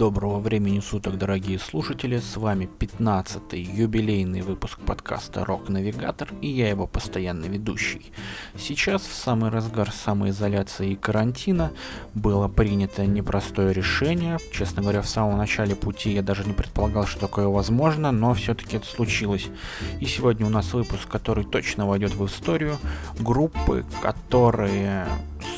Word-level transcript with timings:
Доброго 0.00 0.38
времени 0.38 0.80
суток, 0.80 1.18
дорогие 1.18 1.58
слушатели, 1.58 2.16
с 2.16 2.38
вами 2.38 2.66
15-й 2.78 3.60
юбилейный 3.60 4.40
выпуск 4.40 4.78
подкаста 4.80 5.44
«Рок 5.44 5.68
Навигатор» 5.68 6.30
и 6.40 6.48
я 6.48 6.70
его 6.70 6.86
постоянный 6.86 7.48
ведущий. 7.48 8.10
Сейчас, 8.56 9.02
в 9.02 9.12
самый 9.12 9.50
разгар 9.50 9.92
самоизоляции 9.92 10.92
и 10.92 10.96
карантина, 10.96 11.72
было 12.14 12.48
принято 12.48 13.04
непростое 13.04 13.74
решение. 13.74 14.38
Честно 14.54 14.80
говоря, 14.80 15.02
в 15.02 15.06
самом 15.06 15.36
начале 15.36 15.76
пути 15.76 16.12
я 16.12 16.22
даже 16.22 16.44
не 16.44 16.54
предполагал, 16.54 17.06
что 17.06 17.20
такое 17.20 17.48
возможно, 17.48 18.10
но 18.10 18.32
все-таки 18.32 18.78
это 18.78 18.86
случилось. 18.86 19.48
И 20.00 20.06
сегодня 20.06 20.46
у 20.46 20.50
нас 20.50 20.72
выпуск, 20.72 21.08
который 21.08 21.44
точно 21.44 21.86
войдет 21.86 22.14
в 22.14 22.24
историю, 22.24 22.78
группы, 23.18 23.84
которые 24.00 25.06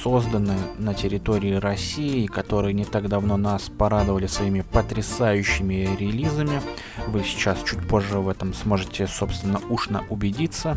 созданы 0.02 0.54
на 0.78 0.94
территории 0.94 1.54
России, 1.54 2.26
которые 2.26 2.74
не 2.74 2.84
так 2.84 3.08
давно 3.08 3.36
нас 3.36 3.70
порадовали 3.76 4.26
своими 4.26 4.62
потрясающими 4.62 5.96
релизами. 5.98 6.60
Вы 7.08 7.22
сейчас 7.22 7.62
чуть 7.64 7.86
позже 7.86 8.18
в 8.18 8.28
этом 8.28 8.54
сможете, 8.54 9.06
собственно, 9.06 9.60
ушно 9.68 10.04
убедиться. 10.08 10.76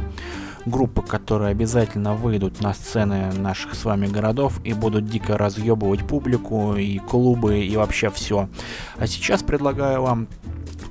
Группы, 0.66 1.02
которые 1.04 1.52
обязательно 1.52 2.16
выйдут 2.16 2.60
на 2.62 2.74
сцены 2.74 3.32
наших 3.34 3.76
с 3.76 3.86
вами 3.86 4.08
городов 4.08 4.60
и 4.64 4.74
будут 4.74 5.08
дико 5.08 5.38
разъебывать 5.38 6.08
публику 6.08 6.76
и 6.76 6.98
клубы 6.98 7.60
и 7.60 7.78
вообще 7.78 8.10
все. 8.10 8.50
А 8.98 9.06
сейчас 9.06 9.44
предлагаю 9.44 10.02
вам 10.02 10.28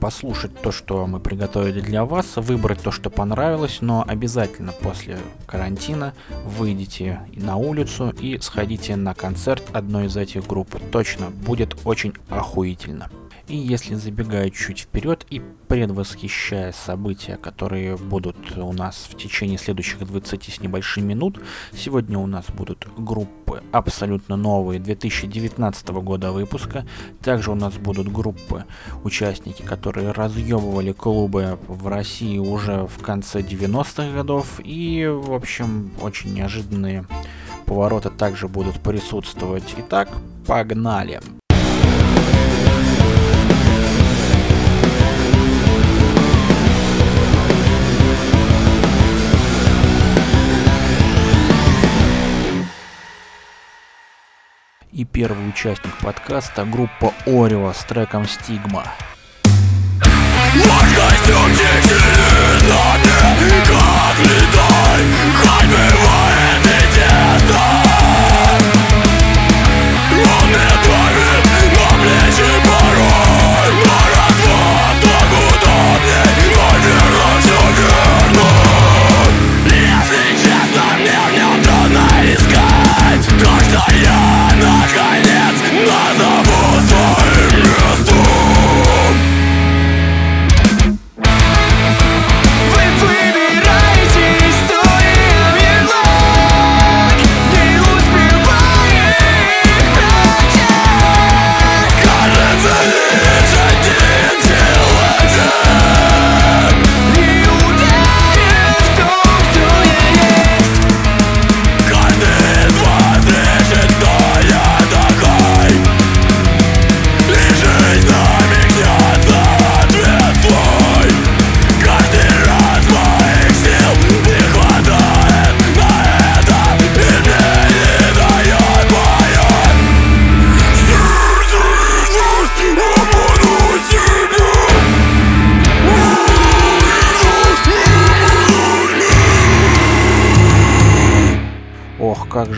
послушать 0.04 0.60
то, 0.60 0.70
что 0.70 1.06
мы 1.06 1.18
приготовили 1.18 1.80
для 1.80 2.04
вас, 2.04 2.36
выбрать 2.36 2.82
то, 2.82 2.90
что 2.90 3.08
понравилось, 3.08 3.78
но 3.80 4.04
обязательно 4.06 4.72
после 4.72 5.16
карантина 5.46 6.12
выйдите 6.44 7.20
на 7.32 7.56
улицу 7.56 8.10
и 8.20 8.38
сходите 8.38 8.96
на 8.96 9.14
концерт 9.14 9.62
одной 9.72 10.08
из 10.08 10.16
этих 10.18 10.46
групп. 10.46 10.78
Точно, 10.92 11.30
будет 11.30 11.74
очень 11.86 12.12
охуительно. 12.28 13.08
И 13.46 13.56
если 13.56 13.94
забегая 13.94 14.48
чуть 14.48 14.80
вперед 14.80 15.26
и 15.28 15.42
предвосхищая 15.68 16.72
события, 16.72 17.36
которые 17.36 17.96
будут 17.96 18.56
у 18.56 18.72
нас 18.72 19.06
в 19.10 19.18
течение 19.18 19.58
следующих 19.58 20.06
20 20.06 20.44
с 20.44 20.60
небольшим 20.60 21.06
минут, 21.06 21.40
сегодня 21.72 22.18
у 22.18 22.26
нас 22.26 22.46
будут 22.46 22.86
группы 22.96 23.62
абсолютно 23.70 24.36
новые 24.36 24.80
2019 24.80 25.88
года 25.88 26.32
выпуска. 26.32 26.86
Также 27.22 27.50
у 27.50 27.54
нас 27.54 27.74
будут 27.74 28.10
группы, 28.10 28.64
участники, 29.04 29.60
которые 29.60 30.12
разъебывали 30.12 30.92
клубы 30.92 31.58
в 31.68 31.86
России 31.88 32.38
уже 32.38 32.86
в 32.86 33.02
конце 33.02 33.40
90-х 33.40 34.10
годов. 34.14 34.58
И, 34.64 35.06
в 35.06 35.34
общем, 35.34 35.90
очень 36.00 36.32
неожиданные 36.32 37.04
повороты 37.66 38.08
также 38.08 38.48
будут 38.48 38.80
присутствовать. 38.80 39.74
Итак, 39.76 40.08
погнали! 40.46 41.20
И 54.94 55.04
первый 55.04 55.48
участник 55.48 55.92
подкаста 56.00 56.64
группа 56.64 57.12
Орео 57.26 57.72
с 57.72 57.82
треком 57.82 58.28
«Стигма». 58.28 58.84
Как 60.62 60.84
летай, 64.20 65.02
хоть 65.42 66.23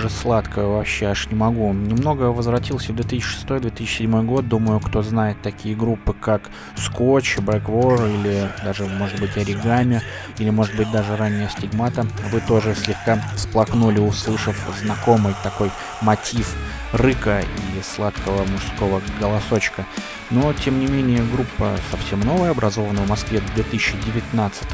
же 0.08 0.14
сладко 0.14 0.66
вообще, 0.66 1.06
аж 1.06 1.28
не 1.30 1.34
могу. 1.34 1.72
Немного 1.72 2.24
возвратился 2.32 2.92
в 2.92 2.96
2006-2007 2.96 4.24
год, 4.24 4.48
думаю, 4.48 4.80
кто 4.80 5.02
знает 5.02 5.36
такие 5.42 5.74
группы, 5.76 6.12
как 6.12 6.42
Scotch, 6.76 7.38
Backwar 7.38 8.08
или 8.12 8.48
даже, 8.64 8.86
может 8.86 9.20
быть, 9.20 9.36
Оригами, 9.36 10.02
или, 10.38 10.50
может 10.50 10.76
быть, 10.76 10.90
даже 10.90 11.16
ранняя 11.16 11.48
Стигмата, 11.48 12.06
вы 12.32 12.40
тоже 12.40 12.74
слегка 12.74 13.20
всплакнули, 13.34 14.00
услышав 14.00 14.56
знакомый 14.80 15.34
такой 15.42 15.70
мотив 16.02 16.54
рыка 16.92 17.40
и 17.40 17.82
сладкого 17.82 18.44
мужского 18.44 19.02
голосочка. 19.20 19.84
Но, 20.30 20.52
тем 20.52 20.80
не 20.80 20.86
менее, 20.86 21.22
группа 21.22 21.76
совсем 21.90 22.20
новая, 22.20 22.50
образована 22.50 23.02
в 23.02 23.08
Москве 23.08 23.40
в 23.40 23.54
2019 23.54 24.68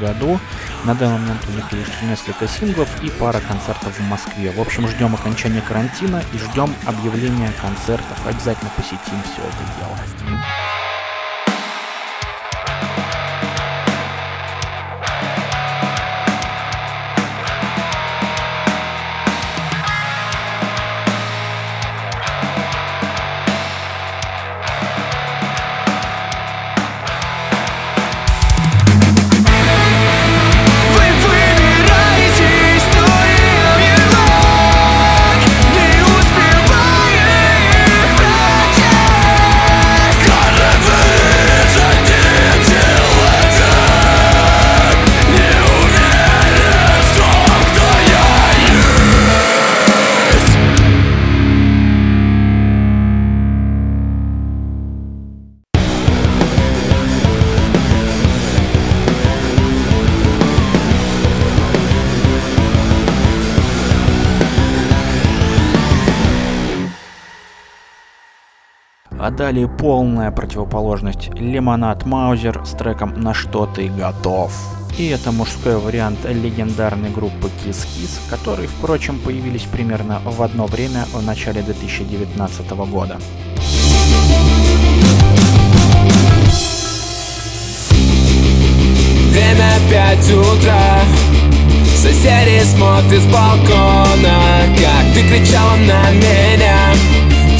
году. 0.00 0.38
На 0.84 0.94
данный 0.94 1.18
момент 1.18 1.40
у 1.48 1.52
них 1.52 1.72
лишь 1.72 2.02
несколько 2.02 2.48
синглов 2.48 2.88
и 3.02 3.10
пара 3.10 3.40
концертов 3.40 3.98
в 3.98 4.08
Москве. 4.08 4.50
В 4.50 4.60
общем, 4.60 4.88
ждем 4.88 5.14
окончания 5.14 5.60
карантина 5.60 6.22
и 6.32 6.38
ждем 6.38 6.74
объявления 6.86 7.52
концертов. 7.60 8.26
Обязательно 8.26 8.70
посетим 8.76 9.22
все 9.24 9.42
это 9.42 9.64
дело. 9.78 10.85
а 69.26 69.30
далее 69.32 69.66
полная 69.66 70.30
противоположность 70.30 71.30
Лимонад 71.34 72.06
Маузер 72.06 72.64
с 72.64 72.70
треком 72.70 73.12
«На 73.20 73.34
что 73.34 73.66
ты 73.66 73.88
готов». 73.88 74.52
И 74.98 75.08
это 75.08 75.32
мужской 75.32 75.76
вариант 75.78 76.20
легендарной 76.24 77.10
группы 77.10 77.50
Kiss 77.64 77.88
Kiss, 77.88 78.20
которые, 78.30 78.68
впрочем, 78.68 79.18
появились 79.18 79.64
примерно 79.64 80.20
в 80.24 80.40
одно 80.42 80.66
время 80.66 81.06
в 81.12 81.20
начале 81.24 81.62
2019 81.62 82.70
года. 82.70 83.18
Время 89.32 89.72
пять 89.90 90.30
утра 90.30 91.00
Соседи 91.96 92.62
смотрят 92.64 93.20
с 93.20 93.26
балкона 93.26 94.62
Как 94.76 95.14
ты 95.14 95.28
кричала 95.28 95.74
на 95.76 96.12
меня 96.12 97.15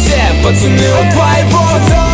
все 0.06 0.22
пацаны 0.40 0.86
у 1.00 1.10
твоего 1.10 1.88
дома 1.88 2.05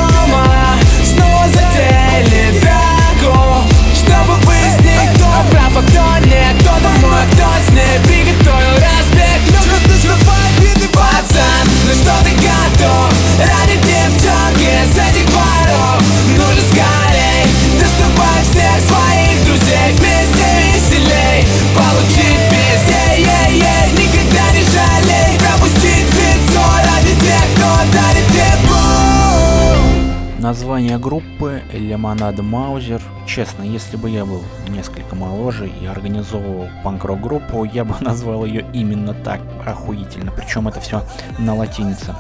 Лемонад 31.72 32.38
Маузер. 32.40 33.02
Честно, 33.26 33.62
если 33.62 33.96
бы 33.96 34.10
я 34.10 34.24
был 34.24 34.42
несколько 34.68 35.14
моложе 35.14 35.68
и 35.68 35.86
организовывал 35.86 36.68
панк-рок 36.84 37.20
группу, 37.20 37.64
я 37.64 37.84
бы 37.84 37.94
назвал 38.00 38.44
ее 38.44 38.64
именно 38.72 39.14
так, 39.14 39.40
охуительно. 39.66 40.32
Причем 40.32 40.68
это 40.68 40.80
все 40.80 41.02
на 41.38 41.54
латинице. 41.54 42.14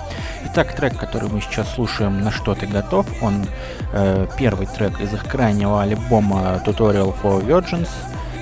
Итак, 0.46 0.74
трек, 0.74 0.98
который 0.98 1.28
мы 1.28 1.40
сейчас 1.40 1.74
слушаем, 1.74 2.22
«На 2.22 2.30
что 2.30 2.54
ты 2.54 2.66
готов», 2.66 3.06
он 3.22 3.46
э, 3.92 4.26
первый 4.38 4.66
трек 4.66 5.00
из 5.00 5.12
их 5.12 5.24
крайнего 5.26 5.82
альбома 5.82 6.62
Tutorial 6.64 7.14
for 7.22 7.44
Virgins. 7.44 7.88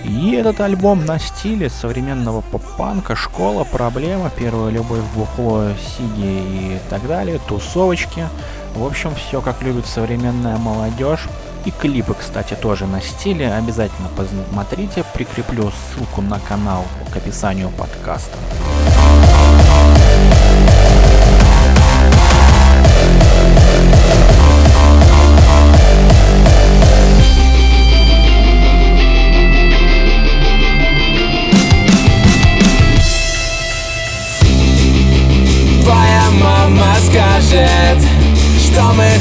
И 0.04 0.32
этот 0.32 0.60
альбом 0.60 1.04
на 1.04 1.18
стиле 1.18 1.68
современного 1.68 2.40
поп-панка, 2.40 3.14
школа, 3.16 3.64
проблема, 3.64 4.30
первая 4.30 4.70
любовь, 4.70 5.02
бухло, 5.14 5.68
сиги 5.78 6.74
и 6.74 6.78
так 6.88 7.06
далее, 7.06 7.38
тусовочки. 7.46 8.26
В 8.74 8.84
общем, 8.84 9.14
все 9.14 9.40
как 9.40 9.62
любит 9.62 9.86
современная 9.86 10.56
молодежь. 10.56 11.28
И 11.66 11.70
клипы, 11.70 12.14
кстати, 12.14 12.54
тоже 12.54 12.86
на 12.86 13.02
стиле. 13.02 13.52
Обязательно 13.52 14.08
посмотрите. 14.16 15.04
Прикреплю 15.12 15.70
ссылку 15.70 16.22
на 16.22 16.38
канал 16.40 16.84
к 17.12 17.16
описанию 17.16 17.68
подкаста. 17.70 18.38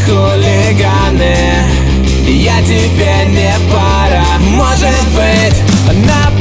Хулиганы. 0.09 1.35
Я 2.27 2.61
тебе 2.61 3.25
не 3.27 3.53
пара, 3.71 4.23
может 4.39 5.03
быть 5.15 5.61
Она 5.89 6.31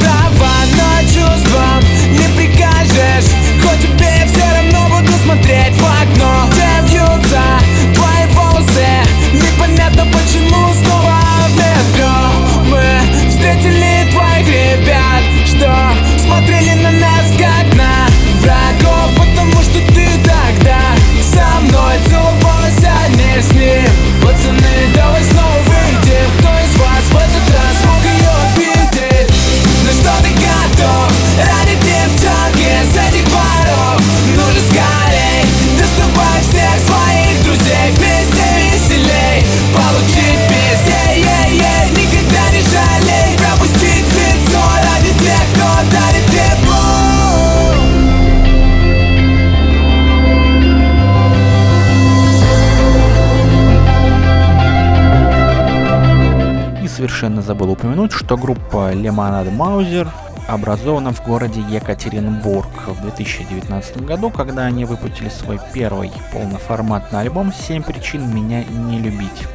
совершенно 56.99 57.41
забыл 57.41 57.71
упомянуть, 57.71 58.11
что 58.11 58.35
группа 58.35 58.91
Лемонад 58.91 59.49
Маузер 59.53 60.11
образована 60.49 61.13
в 61.13 61.25
городе 61.25 61.61
Екатеринбург 61.69 62.67
в 62.87 63.01
2019 63.03 64.01
году, 64.01 64.29
когда 64.29 64.65
они 64.65 64.83
выпустили 64.83 65.29
свой 65.29 65.61
первый 65.73 66.11
полноформатный 66.33 67.21
альбом 67.21 67.53
«7 67.57 67.83
причин 67.83 68.35
меня 68.35 68.65
не 68.65 68.99
любить». 68.99 69.47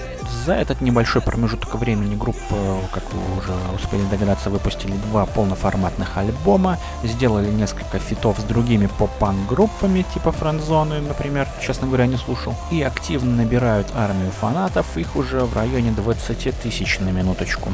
За 0.44 0.52
этот 0.52 0.80
небольшой 0.80 1.22
промежуток 1.22 1.74
времени 1.76 2.16
группа, 2.16 2.80
как 2.92 3.04
вы 3.12 3.38
уже 3.38 3.52
успели 3.74 4.02
догадаться, 4.10 4.50
выпустили 4.50 4.92
два 5.08 5.24
полноформатных 5.24 6.18
альбома, 6.18 6.78
сделали 7.02 7.50
несколько 7.50 7.98
фитов 7.98 8.38
с 8.38 8.42
другими 8.42 8.86
поп-панк 8.98 9.48
группами, 9.48 10.04
типа 10.12 10.32
Френдзоны, 10.32 11.00
например, 11.00 11.48
честно 11.62 11.86
говоря, 11.86 12.06
не 12.06 12.16
слушал, 12.16 12.54
и 12.70 12.82
активно 12.82 13.36
набирают 13.36 13.86
армию 13.94 14.30
фанатов, 14.32 14.98
их 14.98 15.16
уже 15.16 15.44
в 15.44 15.56
районе 15.56 15.92
20 15.92 16.60
тысяч 16.60 16.98
на 16.98 17.08
минуточку. 17.08 17.70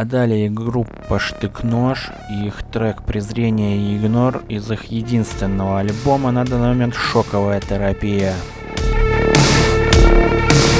А 0.00 0.06
далее 0.06 0.48
группа 0.48 1.18
Штык-Нож 1.18 2.08
и 2.30 2.46
их 2.46 2.62
трек 2.62 3.02
«Презрение 3.02 3.76
и 3.76 3.98
игнор» 3.98 4.42
из 4.48 4.70
их 4.70 4.84
единственного 4.84 5.80
альбома 5.80 6.30
на 6.30 6.46
данный 6.46 6.68
момент 6.68 6.94
«Шоковая 6.94 7.60
терапия». 7.60 8.32
Интертекстуальность, 8.80 10.79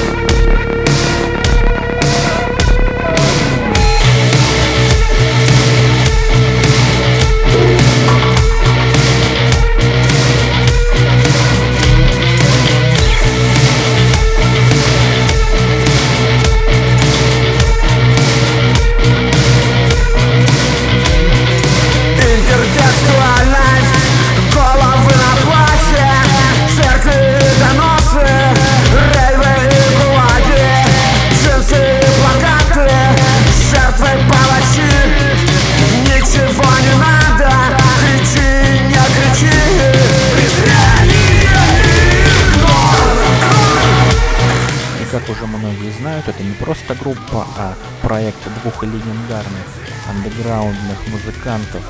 группа, 47.11 47.45
а 47.57 47.75
проект 48.01 48.39
двух 48.61 48.83
легендарных 48.83 49.65
андеграундных 50.09 51.07
музыкантов 51.07 51.83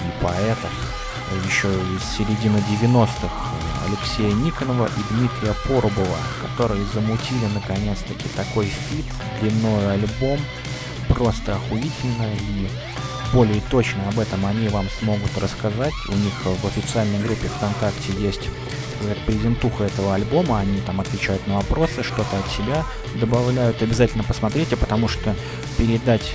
и 0.00 0.22
поэтов 0.22 0.70
еще 1.46 1.68
из 1.68 2.16
середины 2.16 2.58
90-х 2.82 3.30
Алексея 3.86 4.32
Никонова 4.32 4.86
и 4.86 5.14
Дмитрия 5.14 5.54
Порубова, 5.66 6.18
которые 6.42 6.84
замутили 6.92 7.46
наконец-таки 7.54 8.28
такой 8.36 8.66
фит, 8.66 9.06
длиной 9.40 9.86
в 9.86 9.94
альбом, 9.94 10.38
просто 11.08 11.54
охуительно 11.54 12.32
и 12.34 12.68
более 13.32 13.62
точно 13.70 14.08
об 14.08 14.18
этом 14.18 14.44
они 14.44 14.68
вам 14.68 14.88
смогут 14.98 15.30
рассказать. 15.38 15.94
У 16.08 16.12
них 16.12 16.34
в 16.44 16.66
официальной 16.66 17.20
группе 17.20 17.48
ВКонтакте 17.48 18.12
есть 18.18 18.48
презентуха 19.26 19.84
этого 19.84 20.14
альбома, 20.14 20.58
они 20.60 20.80
там 20.80 21.00
отвечают 21.00 21.46
на 21.46 21.56
вопросы, 21.56 22.02
что-то 22.02 22.38
от 22.38 22.48
себя 22.50 22.84
добавляют. 23.16 23.82
Обязательно 23.82 24.24
посмотрите, 24.24 24.76
потому 24.76 25.08
что 25.08 25.34
передать 25.76 26.34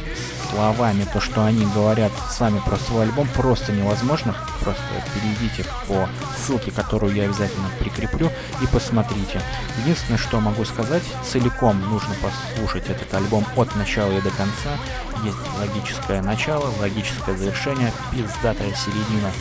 словами 0.55 1.05
то, 1.11 1.19
что 1.19 1.43
они 1.43 1.65
говорят 1.65 2.11
сами 2.31 2.59
про 2.65 2.77
свой 2.77 3.03
альбом, 3.03 3.27
просто 3.35 3.71
невозможно. 3.71 4.35
Просто 4.61 4.83
перейдите 5.13 5.65
по 5.87 6.07
ссылке, 6.37 6.71
которую 6.71 7.13
я 7.13 7.25
обязательно 7.25 7.69
прикреплю, 7.79 8.31
и 8.61 8.67
посмотрите. 8.67 9.41
Единственное, 9.83 10.17
что 10.17 10.39
могу 10.39 10.65
сказать, 10.65 11.03
целиком 11.23 11.79
нужно 11.89 12.15
послушать 12.15 12.89
этот 12.89 13.13
альбом 13.13 13.45
от 13.55 13.75
начала 13.75 14.11
и 14.11 14.21
до 14.21 14.29
конца. 14.31 14.77
Есть 15.23 15.37
логическое 15.59 16.21
начало, 16.21 16.71
логическое 16.79 17.35
завершение, 17.35 17.91
пиздатая 18.11 18.73
середина. 18.73 19.31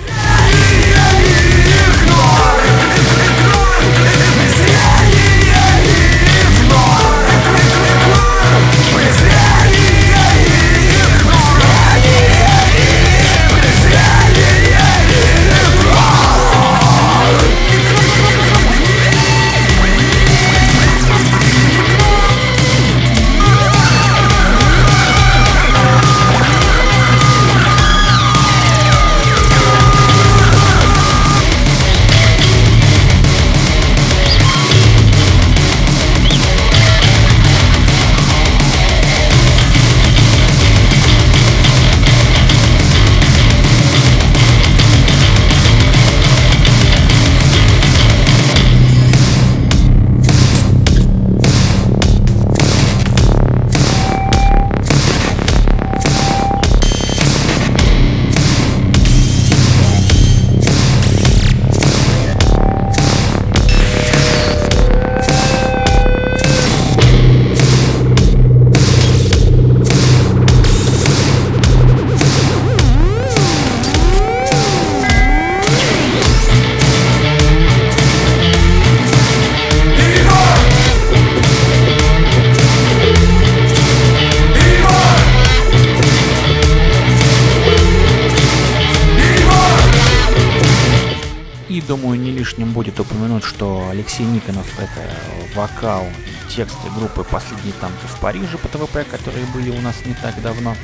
Тексты 96.55 96.89
группы 96.97 97.25
«Последние 97.25 97.73
танки 97.81 98.07
в 98.07 98.21
Париже» 98.21 98.59
по 98.59 98.69
ТВП, 98.69 99.05
которые 99.11 99.45
были 99.47 99.71
у 99.71 99.81
нас 99.81 100.07
не 100.07 100.15
так 100.15 100.41
давно, 100.41 100.77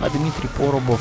а 0.00 0.08
Дмитрий 0.08 0.48
Поробов 0.56 1.00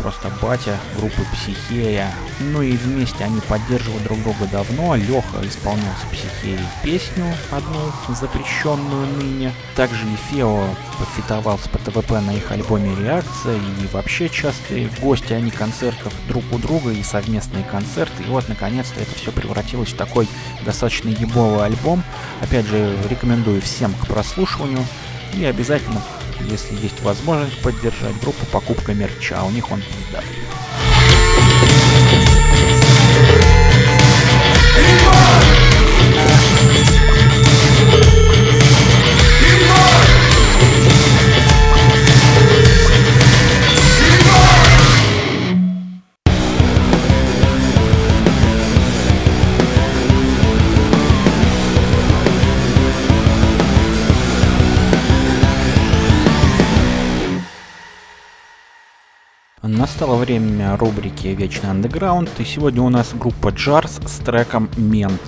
просто 0.00 0.30
батя 0.40 0.76
группы 0.98 1.22
Психея. 1.32 2.12
Ну 2.40 2.62
и 2.62 2.72
вместе 2.76 3.24
они 3.24 3.40
поддерживают 3.40 4.02
друг 4.04 4.22
друга 4.22 4.46
давно. 4.50 4.94
Леха 4.96 5.38
исполнял 5.42 5.94
с 6.00 6.14
Психеей 6.14 6.58
песню 6.82 7.26
одну, 7.50 7.92
запрещенную 8.08 9.06
ныне. 9.16 9.52
Также 9.76 10.04
и 10.06 10.16
Фео 10.30 10.64
подфитовал 10.98 11.58
с 11.58 11.68
ПТВП 11.68 12.20
на 12.20 12.32
их 12.32 12.50
альбоме 12.50 12.94
«Реакция». 12.96 13.56
И 13.56 13.86
вообще 13.92 14.28
частые 14.28 14.88
гости 15.00 15.32
они 15.32 15.50
концертов 15.50 16.12
друг 16.28 16.44
у 16.52 16.58
друга 16.58 16.90
и 16.90 17.02
совместные 17.02 17.64
концерты. 17.64 18.22
И 18.22 18.26
вот, 18.26 18.48
наконец-то, 18.48 19.00
это 19.00 19.14
все 19.14 19.32
превратилось 19.32 19.90
в 19.90 19.96
такой 19.96 20.28
достаточно 20.64 21.08
ебовый 21.08 21.64
альбом. 21.64 22.02
Опять 22.40 22.66
же, 22.66 22.96
рекомендую 23.08 23.60
всем 23.62 23.94
к 23.94 24.06
прослушиванию. 24.06 24.84
И 25.34 25.44
обязательно 25.44 26.02
если 26.40 26.74
есть 26.76 27.00
возможность 27.02 27.60
поддержать 27.62 28.18
группу 28.20 28.44
покупкой 28.46 28.94
мерча, 28.94 29.42
у 29.44 29.50
них 29.50 29.70
он 29.70 29.80
пиздатый. 29.80 30.51
Настало 59.82 60.14
время 60.14 60.76
рубрики 60.76 61.26
«Вечный 61.26 61.70
андеграунд», 61.70 62.30
и 62.38 62.44
сегодня 62.44 62.82
у 62.82 62.88
нас 62.88 63.10
группа 63.14 63.48
Джарс 63.48 63.98
с 64.06 64.18
треком 64.24 64.70
«Мент». 64.76 65.20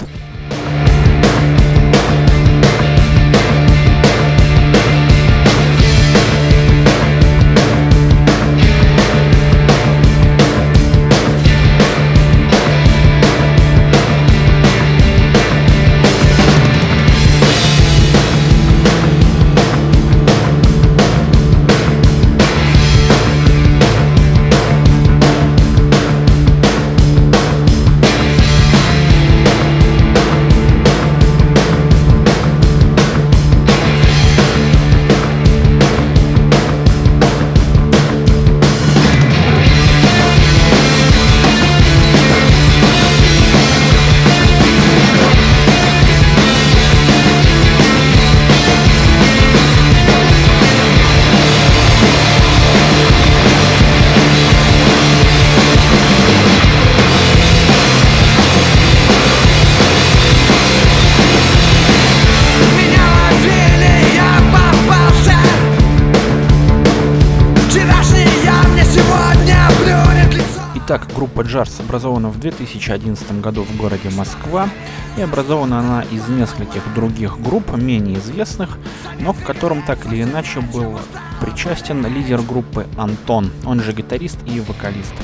Джарс 71.54 71.78
образована 71.78 72.30
в 72.30 72.40
2011 72.40 73.40
году 73.40 73.62
в 73.62 73.76
городе 73.76 74.10
Москва, 74.10 74.68
и 75.16 75.22
образована 75.22 75.78
она 75.78 76.02
из 76.02 76.26
нескольких 76.26 76.82
других 76.96 77.40
групп, 77.40 77.76
менее 77.76 78.18
известных, 78.18 78.76
но 79.20 79.34
к 79.34 79.40
которым 79.44 79.82
так 79.82 80.04
или 80.06 80.24
иначе 80.24 80.58
был 80.58 80.98
причастен 81.40 82.04
лидер 82.12 82.42
группы 82.42 82.88
Антон, 82.96 83.52
он 83.64 83.80
же 83.80 83.92
гитарист 83.92 84.38
и 84.46 84.58
вокалист. 84.58 85.14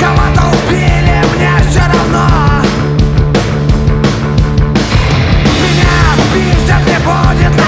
Кого-то 0.00 0.48
убили, 0.48 1.24
мне 1.36 1.70
все 1.70 1.78
равно 1.78 2.40
будет 7.00 7.59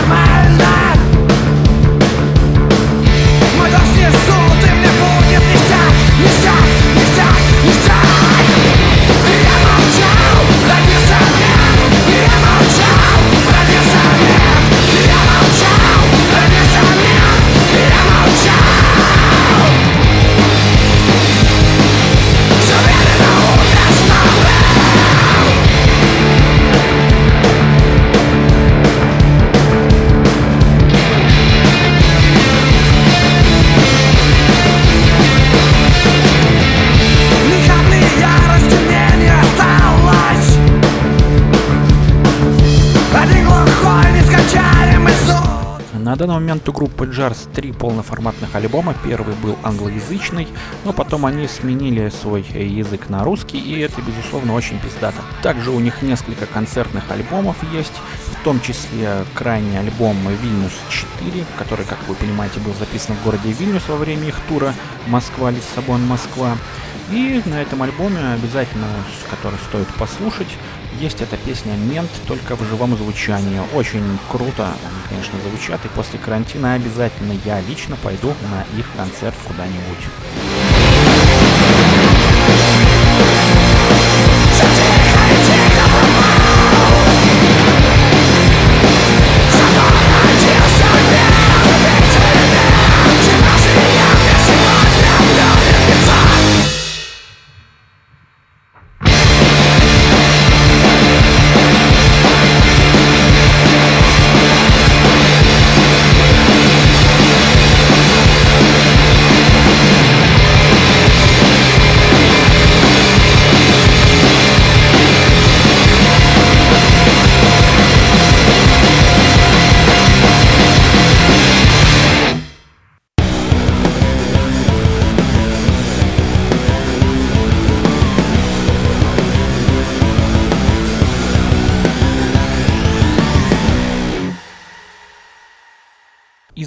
You 6.23 6.29
stop. 6.29 6.62
Данный 46.23 46.35
момент 46.35 46.69
у 46.69 46.73
группы 46.73 47.07
Jars 47.07 47.53
три 47.53 47.73
полноформатных 47.73 48.55
альбома. 48.55 48.95
Первый 49.05 49.35
был 49.35 49.57
англоязычный, 49.65 50.47
но 50.85 50.93
потом 50.93 51.27
они 51.27 51.49
сменили 51.49 52.11
свой 52.11 52.43
язык 52.43 53.09
на 53.09 53.25
русский, 53.25 53.59
и 53.59 53.81
это, 53.81 54.01
безусловно, 54.03 54.55
очень 54.55 54.79
пиздато. 54.79 55.21
Также 55.43 55.73
у 55.73 55.81
них 55.81 56.01
несколько 56.01 56.47
концертных 56.47 57.11
альбомов 57.11 57.57
есть, 57.73 57.95
в 58.41 58.45
том 58.45 58.61
числе 58.61 59.25
крайний 59.35 59.77
альбом 59.77 60.17
Вильнюс 60.29 60.73
4, 61.19 61.45
который, 61.59 61.85
как 61.87 61.99
вы 62.07 62.15
понимаете, 62.15 62.61
был 62.61 62.73
записан 62.75 63.17
в 63.17 63.25
городе 63.25 63.51
Вильнюс 63.51 63.89
во 63.89 63.97
время 63.97 64.29
их 64.29 64.37
тура 64.49 64.75
Москва-Лиссабон-Москва. 65.09 66.57
И 67.11 67.43
на 67.47 67.61
этом 67.61 67.83
альбоме 67.83 68.35
обязательно, 68.35 68.87
который 69.29 69.59
стоит 69.69 69.89
послушать, 69.99 70.49
есть 71.03 71.21
эта 71.21 71.37
песня 71.37 71.73
«Мент» 71.73 72.11
только 72.29 72.55
в 72.55 72.63
живом 72.63 72.97
звучании. 72.97 73.61
Очень 73.75 74.19
круто 74.31 74.69
конечно, 75.09 75.39
звучат, 75.49 75.85
и 75.85 75.89
после 75.89 76.19
карантина 76.19 76.75
обязательно 76.75 77.37
я 77.45 77.61
лично 77.61 77.97
пойду 77.97 78.29
на 78.29 78.79
их 78.79 78.87
концерт 78.97 79.35
куда-нибудь. 79.47 80.72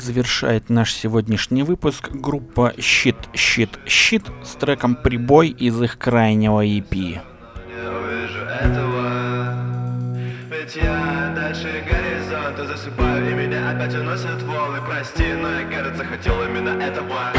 Завершает 0.06 0.70
наш 0.70 0.94
сегодняшний 0.94 1.64
выпуск 1.64 2.12
группа 2.12 2.74
Щит, 2.80 3.16
Щит, 3.34 3.72
Щит 3.88 4.24
с 4.44 4.52
треком 4.52 4.96
«Прибой» 4.96 5.50
из 5.50 5.82
их 5.82 5.98
крайнего 5.98 6.64
EP. 6.64 7.20
Засыпаю 12.68 13.32
И 13.32 13.34
меня 13.34 13.72
опять 13.72 13.96
уносят 13.96 14.42
волны 14.44 14.80
Прости, 14.88 15.34
но 15.34 15.60
я, 15.60 15.68
кажется, 15.68 16.04
хотел 16.06 16.44
именно 16.44 16.82
этого 16.82 17.34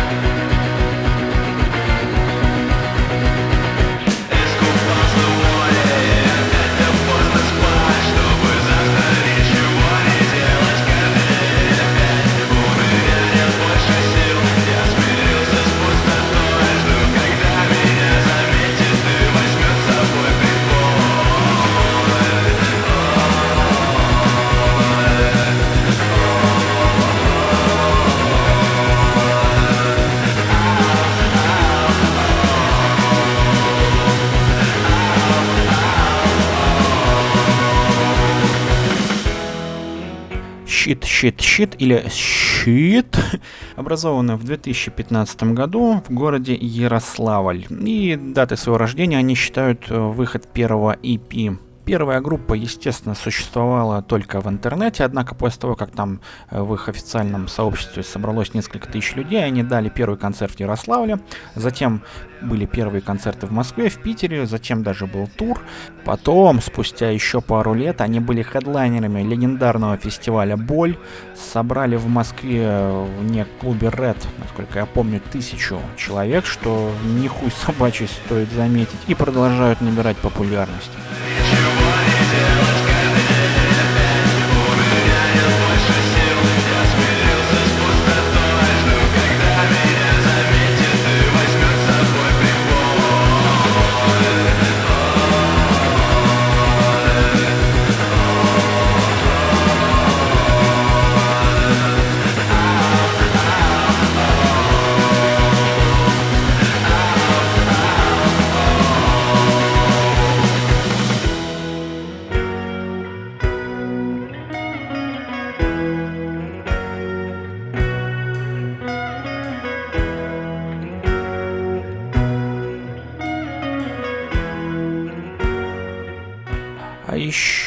Щит, 41.18 41.40
щит, 41.40 41.76
или 41.78 42.04
щит 42.10 43.16
образованы 43.74 44.36
в 44.36 44.44
2015 44.44 45.54
году 45.54 46.02
в 46.06 46.12
городе 46.12 46.54
Ярославль. 46.54 47.64
И 47.70 48.16
датой 48.16 48.58
своего 48.58 48.76
рождения 48.76 49.16
они 49.16 49.34
считают 49.34 49.86
э, 49.88 49.98
выход 49.98 50.46
первого 50.52 50.94
EP. 51.02 51.56
Первая 51.86 52.20
группа, 52.20 52.54
естественно, 52.54 53.14
существовала 53.14 54.02
только 54.02 54.40
в 54.40 54.48
интернете, 54.48 55.04
однако 55.04 55.36
после 55.36 55.60
того, 55.60 55.76
как 55.76 55.92
там 55.92 56.20
э, 56.50 56.60
в 56.60 56.74
их 56.74 56.88
официальном 56.88 57.46
сообществе 57.46 58.02
собралось 58.02 58.54
несколько 58.54 58.88
тысяч 58.88 59.14
людей, 59.14 59.44
они 59.44 59.62
дали 59.62 59.88
первый 59.88 60.18
концерт 60.18 60.56
в 60.56 60.58
Ярославле, 60.60 61.20
затем 61.54 62.02
были 62.42 62.66
первые 62.66 63.02
концерты 63.02 63.46
в 63.46 63.52
Москве, 63.52 63.88
в 63.88 64.02
Питере, 64.02 64.46
затем 64.46 64.82
даже 64.82 65.06
был 65.06 65.28
тур. 65.28 65.60
Потом, 66.04 66.60
спустя 66.60 67.10
еще 67.10 67.40
пару 67.40 67.72
лет, 67.72 68.00
они 68.00 68.18
были 68.18 68.42
хедлайнерами 68.42 69.22
легендарного 69.22 69.96
фестиваля 69.96 70.56
«Боль», 70.56 70.98
собрали 71.36 71.94
в 71.94 72.08
Москве 72.08 72.62
э, 72.64 73.06
вне 73.20 73.46
клубе 73.60 73.90
Red, 73.90 74.18
насколько 74.38 74.80
я 74.80 74.86
помню, 74.86 75.20
тысячу 75.30 75.78
человек, 75.96 76.46
что 76.46 76.90
нихуй 77.04 77.52
собачий 77.52 78.08
стоит 78.08 78.50
заметить, 78.50 78.98
и 79.06 79.14
продолжают 79.14 79.80
набирать 79.80 80.16
популярность. 80.16 80.90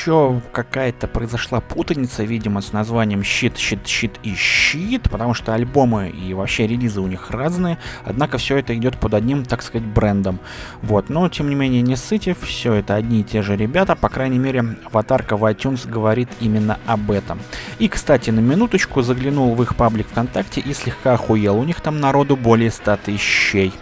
Еще 0.09 0.41
какая-то 0.51 1.07
произошла 1.07 1.61
путаница, 1.61 2.23
видимо, 2.23 2.61
с 2.61 2.73
названием 2.73 3.23
«Щит, 3.23 3.57
щит, 3.57 3.85
щит 3.85 4.19
и 4.23 4.33
щит», 4.33 5.03
потому 5.09 5.33
что 5.33 5.53
альбомы 5.53 6.09
и 6.09 6.33
вообще 6.33 6.65
релизы 6.65 6.99
у 6.99 7.07
них 7.07 7.29
разные, 7.29 7.77
однако 8.03 8.39
все 8.39 8.57
это 8.57 8.75
идет 8.75 8.97
под 8.97 9.13
одним, 9.13 9.45
так 9.45 9.61
сказать, 9.61 9.87
брендом. 9.87 10.39
Вот, 10.81 11.09
но 11.09 11.29
тем 11.29 11.49
не 11.49 11.55
менее 11.55 11.81
не 11.81 11.95
ссыте, 11.95 12.35
все 12.41 12.73
это 12.73 12.95
одни 12.95 13.21
и 13.21 13.23
те 13.23 13.43
же 13.43 13.55
ребята, 13.55 13.95
по 13.95 14.09
крайней 14.09 14.39
мере, 14.39 14.77
аватарка 14.85 15.37
в 15.37 15.43
iTunes 15.43 15.87
говорит 15.87 16.29
именно 16.39 16.79
об 16.87 17.11
этом. 17.11 17.39
И, 17.77 17.87
кстати, 17.87 18.31
на 18.31 18.39
минуточку 18.39 19.01
заглянул 19.03 19.53
в 19.53 19.61
их 19.61 19.75
паблик 19.75 20.07
ВКонтакте 20.07 20.61
и 20.61 20.73
слегка 20.73 21.13
охуел, 21.13 21.59
у 21.59 21.63
них 21.63 21.81
там 21.81 21.99
народу 21.99 22.35
более 22.35 22.71
100 22.71 22.97
тысячей. 23.05 23.73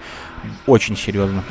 Очень 0.66 0.98
серьезно. 0.98 1.44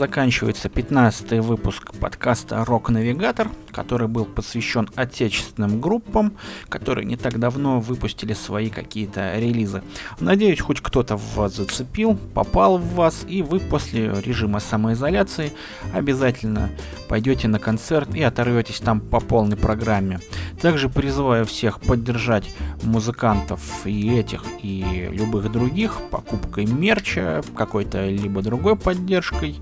Заканчивается 0.00 0.70
15 0.70 1.32
выпуск 1.44 1.89
подкаста 2.00 2.64
«Рок-навигатор», 2.64 3.48
который 3.70 4.08
был 4.08 4.24
посвящен 4.24 4.88
отечественным 4.96 5.80
группам, 5.80 6.32
которые 6.68 7.04
не 7.04 7.16
так 7.16 7.38
давно 7.38 7.78
выпустили 7.78 8.32
свои 8.32 8.70
какие-то 8.70 9.38
релизы. 9.38 9.82
Надеюсь, 10.18 10.60
хоть 10.60 10.80
кто-то 10.80 11.16
в 11.16 11.36
вас 11.36 11.56
зацепил, 11.56 12.18
попал 12.34 12.78
в 12.78 12.94
вас, 12.94 13.24
и 13.28 13.42
вы 13.42 13.60
после 13.60 14.12
режима 14.22 14.60
самоизоляции 14.60 15.52
обязательно 15.92 16.70
пойдете 17.08 17.48
на 17.48 17.58
концерт 17.58 18.14
и 18.14 18.22
оторветесь 18.22 18.80
там 18.80 19.00
по 19.00 19.20
полной 19.20 19.56
программе. 19.56 20.20
Также 20.60 20.88
призываю 20.88 21.44
всех 21.44 21.80
поддержать 21.80 22.54
музыкантов 22.82 23.86
и 23.86 24.16
этих, 24.16 24.42
и 24.62 25.08
любых 25.12 25.52
других 25.52 25.98
покупкой 26.10 26.66
мерча, 26.66 27.42
какой-то 27.54 28.08
либо 28.08 28.42
другой 28.42 28.76
поддержкой. 28.76 29.56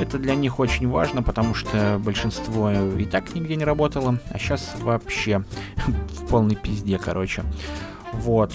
Это 0.00 0.18
для 0.18 0.34
них 0.34 0.58
очень 0.58 0.88
важно, 0.88 1.22
потому 1.22 1.54
что 1.54 1.73
большинство 1.98 2.70
и 2.70 3.04
так 3.04 3.34
нигде 3.34 3.56
не 3.56 3.64
работало, 3.64 4.18
а 4.30 4.38
сейчас 4.38 4.74
вообще 4.80 5.44
в 5.86 6.26
полной 6.26 6.56
пизде, 6.56 6.98
короче. 6.98 7.44
Вот. 8.12 8.52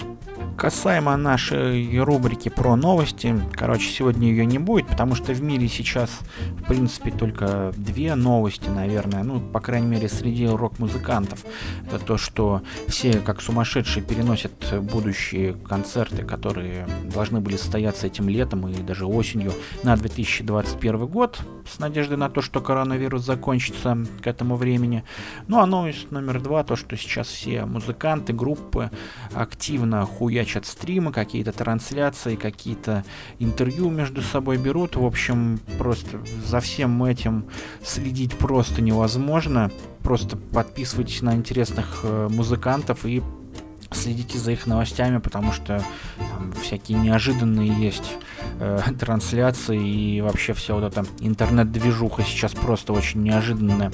Касаемо 0.56 1.16
нашей 1.16 1.98
рубрики 2.02 2.50
про 2.50 2.76
новости, 2.76 3.34
короче, 3.54 3.88
сегодня 3.90 4.28
ее 4.28 4.44
не 4.44 4.58
будет, 4.58 4.88
потому 4.88 5.14
что 5.14 5.32
в 5.32 5.42
мире 5.42 5.68
сейчас, 5.68 6.10
в 6.58 6.64
принципе, 6.64 7.10
только 7.10 7.72
две 7.76 8.14
новости, 8.14 8.68
наверное, 8.68 9.22
ну, 9.22 9.40
по 9.40 9.60
крайней 9.60 9.86
мере, 9.86 10.08
среди 10.08 10.46
рок-музыкантов. 10.46 11.44
Это 11.86 11.98
то, 11.98 12.18
что 12.18 12.60
все, 12.88 13.14
как 13.20 13.40
сумасшедшие, 13.40 14.04
переносят 14.04 14.52
будущие 14.82 15.54
концерты, 15.54 16.24
которые 16.24 16.86
должны 17.14 17.40
были 17.40 17.56
состояться 17.56 18.06
этим 18.06 18.28
летом 18.28 18.68
и 18.68 18.82
даже 18.82 19.06
осенью 19.06 19.52
на 19.82 19.96
2021 19.96 21.06
год, 21.06 21.40
с 21.66 21.78
надеждой 21.78 22.18
на 22.18 22.28
то, 22.28 22.42
что 22.42 22.60
коронавирус 22.60 23.24
закончится 23.24 23.96
к 24.22 24.26
этому 24.26 24.56
времени. 24.56 25.04
Ну, 25.48 25.60
а 25.60 25.66
новость 25.66 26.10
номер 26.10 26.40
два, 26.42 26.64
то, 26.64 26.76
что 26.76 26.96
сейчас 26.98 27.28
все 27.28 27.64
музыканты, 27.64 28.34
группы 28.34 28.90
активно 29.32 30.04
хуячат 30.30 30.64
стримы, 30.64 31.12
какие-то 31.12 31.50
трансляции, 31.50 32.36
какие-то 32.36 33.04
интервью 33.40 33.90
между 33.90 34.22
собой 34.22 34.58
берут. 34.58 34.94
В 34.94 35.04
общем, 35.04 35.58
просто 35.76 36.20
за 36.46 36.60
всем 36.60 37.02
этим 37.02 37.46
следить 37.84 38.34
просто 38.36 38.80
невозможно. 38.80 39.72
Просто 40.02 40.36
подписывайтесь 40.36 41.22
на 41.22 41.34
интересных 41.34 42.00
э, 42.04 42.28
музыкантов 42.30 43.04
и 43.04 43.22
следите 43.90 44.38
за 44.38 44.52
их 44.52 44.68
новостями, 44.68 45.18
потому 45.18 45.50
что 45.52 45.82
там 46.16 46.52
всякие 46.62 46.98
неожиданные 46.98 47.68
есть 47.68 48.16
э, 48.60 48.78
трансляции 49.00 49.80
и 49.80 50.20
вообще 50.20 50.52
вся 50.52 50.74
вот 50.74 50.84
эта 50.84 51.04
интернет-движуха 51.18 52.22
сейчас 52.22 52.52
просто 52.52 52.92
очень 52.92 53.24
неожиданная. 53.24 53.90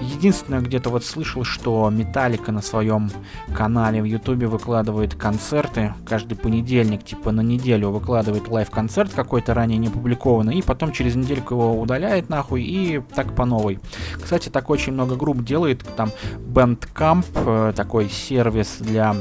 Единственное, 0.00 0.60
где-то 0.60 0.90
вот 0.90 1.04
слышал, 1.04 1.44
что 1.44 1.90
Металлика 1.90 2.52
на 2.52 2.62
своем 2.62 3.10
канале 3.54 4.00
в 4.00 4.04
Ютубе 4.04 4.46
выкладывает 4.46 5.14
концерты 5.14 5.94
каждый 6.06 6.36
понедельник, 6.36 7.04
типа 7.04 7.32
на 7.32 7.42
неделю 7.42 7.90
выкладывает 7.90 8.48
лайв-концерт 8.48 9.12
какой-то 9.14 9.54
ранее 9.54 9.78
не 9.78 9.88
опубликованный, 9.88 10.58
и 10.58 10.62
потом 10.62 10.92
через 10.92 11.16
недельку 11.16 11.54
его 11.54 11.80
удаляет 11.80 12.28
нахуй, 12.28 12.62
и 12.62 13.02
так 13.14 13.34
по 13.34 13.44
новой. 13.44 13.78
Кстати, 14.20 14.48
так 14.48 14.70
очень 14.70 14.92
много 14.92 15.16
групп 15.16 15.44
делает, 15.44 15.84
там 15.96 16.10
Bandcamp, 16.38 17.26
э, 17.34 17.72
такой 17.76 18.08
сервис 18.08 18.78
для 18.80 19.14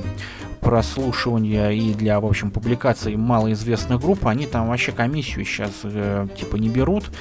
прослушивания 0.62 1.70
и 1.70 1.94
для, 1.94 2.20
в 2.20 2.26
общем, 2.26 2.52
публикации 2.52 3.16
малоизвестных 3.16 4.02
групп, 4.02 4.28
они 4.28 4.46
там 4.46 4.70
вообще 4.70 4.92
комиссию 4.92 5.46
сейчас 5.46 5.72
э, 5.84 6.28
типа 6.38 6.58
не 6.58 6.70
берут, 6.70 7.12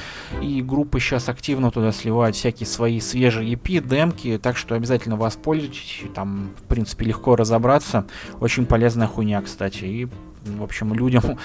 и 0.43 0.63
группы 0.63 1.01
сейчас 1.01 1.29
активно 1.29 1.71
туда 1.71 1.93
сливают 1.93 2.37
всякие 2.37 2.67
свои 2.67 3.01
свежие 3.01 3.55
EP, 3.55 3.87
демки, 3.87 4.39
так 4.43 4.57
что 4.57 4.75
обязательно 4.75 5.17
воспользуйтесь, 5.17 6.03
там, 6.15 6.51
в 6.59 6.63
принципе, 6.65 7.07
легко 7.07 7.37
разобраться, 7.37 8.07
очень 8.41 8.67
полезная 8.67 9.07
хуйня, 9.07 9.41
кстати, 9.43 9.85
и 9.85 10.09
в 10.45 10.63
общем, 10.63 10.95
людям, 10.95 11.39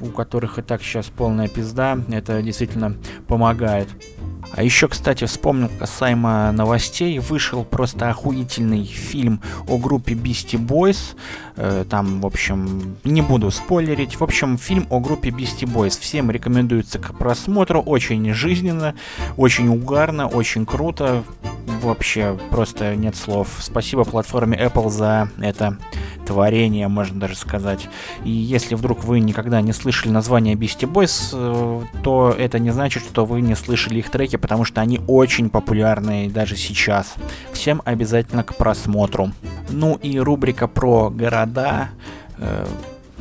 у 0.00 0.06
которых 0.06 0.58
и 0.58 0.62
так 0.62 0.82
сейчас 0.82 1.06
полная 1.06 1.48
пизда, 1.48 1.98
это 2.10 2.42
действительно 2.42 2.96
помогает. 3.26 3.88
А 4.56 4.62
еще, 4.62 4.88
кстати, 4.88 5.24
вспомнил 5.24 5.68
касаемо 5.78 6.52
новостей, 6.52 7.18
вышел 7.18 7.64
просто 7.64 8.10
охуительный 8.10 8.84
фильм 8.84 9.40
о 9.68 9.78
группе 9.78 10.14
Beastie 10.14 10.64
Boys. 10.64 11.16
Э, 11.56 11.84
там, 11.88 12.20
в 12.20 12.26
общем, 12.26 12.96
не 13.02 13.20
буду 13.20 13.50
спойлерить. 13.50 14.20
В 14.20 14.22
общем, 14.22 14.56
фильм 14.56 14.86
о 14.90 15.00
группе 15.00 15.30
Beastie 15.30 15.66
Boys. 15.66 15.98
Всем 15.98 16.30
рекомендуется 16.30 16.98
к 17.00 17.16
просмотру. 17.18 17.80
Очень 17.80 18.32
жизненно, 18.32 18.94
очень 19.36 19.68
угарно, 19.68 20.28
очень 20.28 20.66
круто. 20.66 21.24
Вообще, 21.84 22.38
просто 22.50 22.96
нет 22.96 23.14
слов. 23.14 23.48
Спасибо 23.60 24.04
платформе 24.04 24.56
Apple 24.56 24.88
за 24.88 25.28
это 25.38 25.76
творение, 26.24 26.88
можно 26.88 27.20
даже 27.20 27.36
сказать. 27.36 27.88
И 28.24 28.30
если 28.30 28.74
вдруг 28.74 29.04
вы 29.04 29.20
никогда 29.20 29.60
не 29.60 29.74
слышали 29.74 30.10
название 30.10 30.54
Beastie 30.54 30.90
Boys, 30.90 31.28
э, 31.34 31.82
то 32.02 32.34
это 32.38 32.58
не 32.58 32.70
значит, 32.70 33.02
что 33.02 33.26
вы 33.26 33.42
не 33.42 33.54
слышали 33.54 33.98
их 33.98 34.08
треки, 34.08 34.36
потому 34.36 34.64
что 34.64 34.80
они 34.80 34.98
очень 35.06 35.50
популярны 35.50 36.30
даже 36.30 36.56
сейчас. 36.56 37.16
Всем 37.52 37.82
обязательно 37.84 38.44
к 38.44 38.56
просмотру. 38.56 39.32
Ну 39.68 39.96
и 39.96 40.18
рубрика 40.18 40.66
про 40.68 41.10
города. 41.10 41.90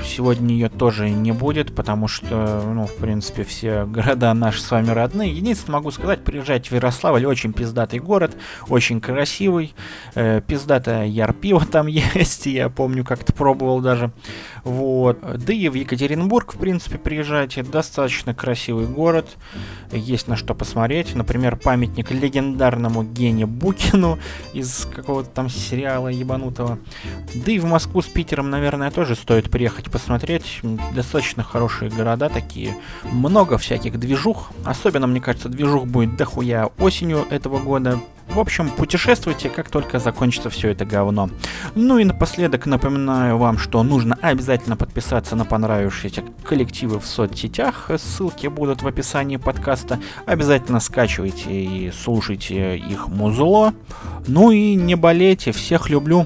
Сегодня 0.01 0.53
ее 0.53 0.69
тоже 0.69 1.09
не 1.09 1.31
будет, 1.31 1.75
потому 1.75 2.07
что, 2.07 2.61
ну, 2.65 2.85
в 2.85 2.95
принципе, 2.95 3.43
все 3.43 3.85
города 3.85 4.33
наши 4.33 4.61
с 4.61 4.71
вами 4.71 4.89
родные. 4.89 5.31
Единственное, 5.31 5.79
могу 5.79 5.91
сказать, 5.91 6.23
приезжать 6.23 6.69
в 6.69 6.75
Ярославль, 6.75 7.25
очень 7.25 7.53
пиздатый 7.53 7.99
город, 7.99 8.35
очень 8.69 8.99
красивый. 8.99 9.73
Э, 10.15 10.41
пиздатая 10.45 11.05
ярпиво 11.05 11.65
там 11.65 11.87
есть, 12.15 12.45
я 12.45 12.69
помню, 12.69 13.05
как-то 13.05 13.33
пробовал 13.33 13.81
даже. 13.81 14.11
Вот. 14.63 15.19
Да 15.21 15.53
и 15.53 15.67
в 15.67 15.73
Екатеринбург, 15.73 16.53
в 16.53 16.57
принципе, 16.57 16.97
приезжайте. 16.97 17.63
Достаточно 17.63 18.33
красивый 18.33 18.85
город. 18.85 19.27
Есть 19.91 20.27
на 20.27 20.35
что 20.35 20.53
посмотреть. 20.53 21.15
Например, 21.15 21.57
памятник 21.57 22.11
легендарному 22.11 23.03
Гене 23.03 23.45
Букину 23.45 24.19
из 24.53 24.87
какого-то 24.93 25.29
там 25.29 25.49
сериала 25.49 26.07
ебанутого. 26.07 26.79
Да 27.33 27.51
и 27.51 27.59
в 27.59 27.65
Москву 27.65 28.01
с 28.01 28.07
Питером, 28.07 28.49
наверное, 28.49 28.91
тоже 28.91 29.15
стоит 29.15 29.49
приехать 29.49 29.91
посмотреть. 29.91 30.61
Достаточно 30.95 31.43
хорошие 31.43 31.91
города 31.91 32.29
такие. 32.29 32.75
Много 33.03 33.57
всяких 33.57 33.99
движух. 33.99 34.51
Особенно, 34.63 35.07
мне 35.07 35.19
кажется, 35.19 35.49
движух 35.49 35.85
будет 35.85 36.15
дохуя 36.15 36.67
осенью 36.77 37.25
этого 37.29 37.59
года. 37.59 37.99
В 38.29 38.39
общем, 38.39 38.69
путешествуйте, 38.69 39.49
как 39.49 39.69
только 39.69 39.99
закончится 39.99 40.49
все 40.49 40.69
это 40.69 40.85
говно. 40.85 41.29
Ну 41.75 41.99
и 41.99 42.03
напоследок 42.03 42.65
напоминаю 42.65 43.37
вам, 43.37 43.57
что 43.57 43.83
нужно 43.83 44.17
обязательно 44.21 44.75
подписаться 44.75 45.35
на 45.35 45.45
понравившиеся 45.45 46.23
коллективы 46.43 46.99
в 46.99 47.05
соцсетях. 47.05 47.91
Ссылки 47.97 48.47
будут 48.47 48.81
в 48.81 48.87
описании 48.87 49.37
подкаста. 49.37 49.99
Обязательно 50.25 50.79
скачивайте 50.79 51.51
и 51.51 51.91
слушайте 51.91 52.77
их 52.77 53.07
музло. 53.07 53.73
Ну 54.27 54.51
и 54.51 54.75
не 54.75 54.95
болейте, 54.95 55.51
всех 55.51 55.89
люблю. 55.89 56.25